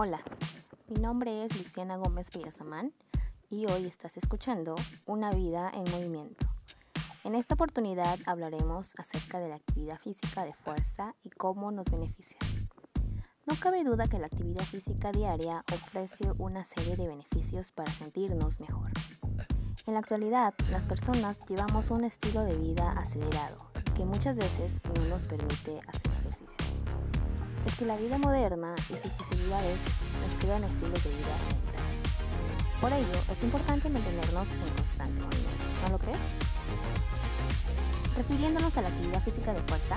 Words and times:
Hola, 0.00 0.22
mi 0.86 1.02
nombre 1.02 1.44
es 1.44 1.58
Luciana 1.58 1.96
Gómez 1.96 2.30
Villasamán 2.30 2.92
y 3.50 3.66
hoy 3.66 3.86
estás 3.86 4.16
escuchando 4.16 4.76
Una 5.06 5.32
vida 5.32 5.72
en 5.74 5.90
movimiento. 5.90 6.46
En 7.24 7.34
esta 7.34 7.54
oportunidad 7.54 8.16
hablaremos 8.24 8.94
acerca 8.96 9.40
de 9.40 9.48
la 9.48 9.56
actividad 9.56 9.98
física 9.98 10.44
de 10.44 10.54
fuerza 10.54 11.16
y 11.24 11.30
cómo 11.30 11.72
nos 11.72 11.90
beneficia. 11.90 12.38
No 13.44 13.56
cabe 13.58 13.82
duda 13.82 14.06
que 14.06 14.20
la 14.20 14.26
actividad 14.26 14.62
física 14.62 15.10
diaria 15.10 15.64
ofrece 15.74 16.30
una 16.38 16.64
serie 16.64 16.94
de 16.94 17.08
beneficios 17.08 17.72
para 17.72 17.90
sentirnos 17.90 18.60
mejor. 18.60 18.92
En 19.84 19.94
la 19.94 19.98
actualidad, 19.98 20.54
las 20.70 20.86
personas 20.86 21.40
llevamos 21.48 21.90
un 21.90 22.04
estilo 22.04 22.44
de 22.44 22.54
vida 22.54 22.92
acelerado 22.92 23.72
que 23.96 24.04
muchas 24.04 24.36
veces 24.36 24.80
no 24.94 25.08
nos 25.08 25.24
permite 25.24 25.80
hacer 25.88 26.12
ejercicio. 26.20 26.97
Es 27.68 27.74
que 27.74 27.84
la 27.84 27.96
vida 27.96 28.16
moderna 28.16 28.74
y 28.88 28.96
sus 28.96 29.10
posibilidades 29.12 29.78
nos 30.22 30.34
crean 30.42 30.64
estilos 30.64 31.04
de 31.04 31.10
vida 31.10 31.38
sedentarios. 31.44 32.80
Por 32.80 32.92
ello, 32.94 33.20
es 33.30 33.42
importante 33.42 33.90
mantenernos 33.90 34.48
en 34.50 34.74
constante 34.74 35.20
movimiento, 35.20 35.64
¿no 35.82 35.88
lo 35.90 35.98
crees? 35.98 36.18
Refiriéndonos 38.16 38.74
a 38.78 38.82
la 38.82 38.88
actividad 38.88 39.22
física 39.22 39.52
de 39.52 39.60
fuerza, 39.60 39.96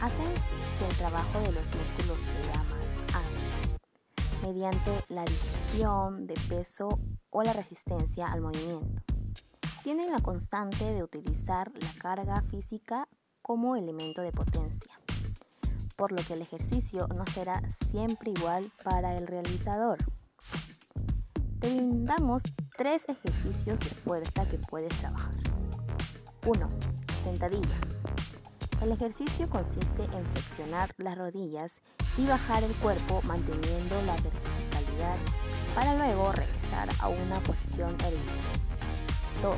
hacen 0.00 0.32
que 0.78 0.88
el 0.88 0.96
trabajo 0.96 1.40
de 1.40 1.52
los 1.52 1.66
músculos 1.66 2.18
sea 2.18 2.62
más 2.64 3.16
ágil, 3.16 4.48
mediante 4.48 5.04
la 5.10 5.22
adición 5.22 6.26
de 6.26 6.34
peso 6.48 6.88
o 7.28 7.42
la 7.42 7.52
resistencia 7.52 8.32
al 8.32 8.40
movimiento 8.40 9.02
tienen 9.82 10.10
la 10.10 10.20
constante 10.20 10.84
de 10.84 11.02
utilizar 11.02 11.70
la 11.74 11.92
carga 12.00 12.40
física 12.42 13.08
como 13.42 13.74
elemento 13.74 14.22
de 14.22 14.30
potencia, 14.30 14.94
por 16.02 16.10
lo 16.10 16.20
que 16.24 16.34
el 16.34 16.42
ejercicio 16.42 17.06
no 17.14 17.24
será 17.26 17.62
siempre 17.88 18.32
igual 18.32 18.68
para 18.82 19.16
el 19.16 19.24
realizador. 19.28 19.98
Te 21.60 21.68
brindamos 21.68 22.42
tres 22.76 23.04
ejercicios 23.08 23.78
de 23.78 23.86
fuerza 23.86 24.48
que 24.48 24.58
puedes 24.58 24.92
trabajar. 24.98 25.32
1. 26.44 26.68
Sentadillas. 27.22 27.86
El 28.80 28.90
ejercicio 28.90 29.48
consiste 29.48 30.02
en 30.02 30.24
flexionar 30.32 30.92
las 30.96 31.16
rodillas 31.16 31.80
y 32.18 32.26
bajar 32.26 32.64
el 32.64 32.74
cuerpo 32.74 33.20
manteniendo 33.22 34.02
la 34.02 34.14
verticalidad 34.14 35.16
para 35.76 35.94
luego 35.98 36.32
regresar 36.32 36.88
a 36.98 37.08
una 37.10 37.38
posición 37.44 37.90
erguida. 38.00 38.42
2. 39.40 39.56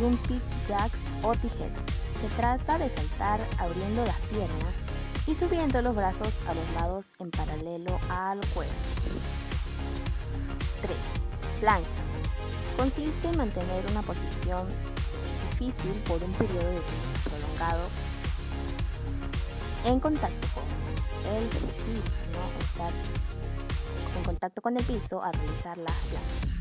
Jumping 0.00 0.42
Jacks 0.66 0.98
o 1.22 1.32
Tijeras. 1.36 1.78
Se 2.20 2.28
trata 2.36 2.76
de 2.76 2.90
saltar 2.90 3.38
abriendo 3.60 4.04
las 4.04 4.18
piernas 4.22 4.83
y 5.26 5.34
subiendo 5.34 5.80
los 5.80 5.94
brazos 5.94 6.40
a 6.46 6.54
los 6.54 6.70
lados 6.74 7.06
en 7.18 7.30
paralelo 7.30 7.98
al 8.10 8.40
cuerpo. 8.48 8.74
3. 10.82 10.96
Planchas. 11.60 11.88
Consiste 12.76 13.28
en 13.28 13.38
mantener 13.38 13.86
una 13.90 14.02
posición 14.02 14.66
difícil 15.50 15.92
por 16.06 16.22
un 16.22 16.32
periodo 16.32 16.66
de 16.66 16.80
tiempo 16.80 17.20
prolongado 17.24 17.88
en 19.86 20.00
contacto 20.00 20.46
con 20.52 21.34
el 21.34 21.48
piso, 21.48 22.18
¿no? 22.32 22.64
estar 22.64 22.92
en 24.18 24.24
contacto 24.24 24.60
con 24.60 24.76
el 24.76 24.84
piso 24.84 25.22
al 25.22 25.32
realizar 25.32 25.78
las 25.78 25.94
planchas. 25.94 26.54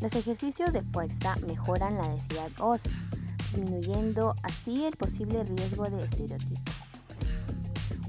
Los 0.00 0.12
ejercicios 0.14 0.72
de 0.72 0.82
fuerza 0.82 1.36
mejoran 1.46 1.96
la 1.96 2.08
densidad 2.08 2.50
ósea, 2.58 2.90
disminuyendo 3.38 4.34
así 4.42 4.86
el 4.86 4.96
posible 4.96 5.44
riesgo 5.44 5.84
de 5.84 6.02
estereotipos 6.02 6.89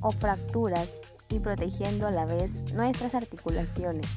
o 0.01 0.11
fracturas 0.11 0.89
y 1.29 1.39
protegiendo 1.39 2.07
a 2.07 2.11
la 2.11 2.25
vez 2.25 2.73
nuestras 2.73 3.15
articulaciones. 3.15 4.07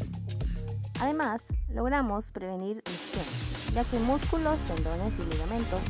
Además, 1.01 1.43
logramos 1.69 2.31
prevenir 2.31 2.83
lesiones, 2.87 3.75
ya 3.75 3.85
que 3.85 3.99
músculos, 4.01 4.59
tendones 4.61 5.15
y 5.19 5.25
ligamentos 5.31 5.83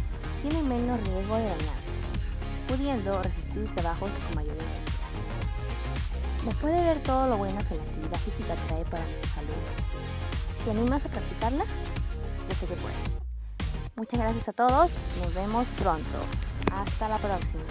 tienen 0.42 0.68
menos 0.68 1.00
riesgo 1.00 1.36
de 1.36 1.44
dañarse, 1.44 1.96
pudiendo 2.68 3.22
resistir 3.22 3.70
trabajos 3.74 4.10
con 4.10 4.36
mayor 4.36 4.54
intensidad. 4.54 5.04
Después 6.44 6.76
de 6.76 6.84
ver 6.84 7.02
todo 7.02 7.28
lo 7.28 7.38
bueno 7.38 7.58
que 7.68 7.76
la 7.76 7.82
actividad 7.82 8.18
física 8.18 8.54
trae 8.66 8.84
para 8.84 9.04
nuestra 9.04 9.30
salud, 9.34 10.04
¿Te 10.64 10.70
animas 10.70 11.04
a 11.04 11.10
practicarla? 11.10 11.64
Yo 12.48 12.54
sé 12.54 12.66
que 12.66 12.74
puedes. 12.76 12.96
Muchas 13.96 14.18
gracias 14.18 14.48
a 14.48 14.52
todos. 14.54 14.92
Nos 15.22 15.34
vemos 15.34 15.66
pronto. 15.78 16.18
Hasta 16.72 17.08
la 17.08 17.18
próxima. 17.18 17.62